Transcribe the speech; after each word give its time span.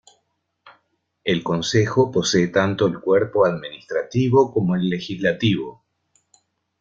El 1.23 1.43
Consejo 1.43 2.09
posee 2.09 2.47
tanto 2.47 2.87
el 2.87 2.99
cuerpo 2.99 3.45
administrativo 3.45 4.51
como 4.51 4.73
el 4.73 4.89
legislativo. 4.89 5.83